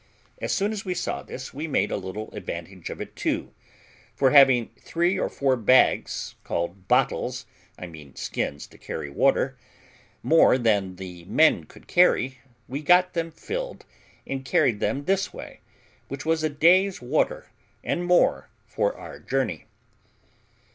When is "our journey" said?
18.97-19.65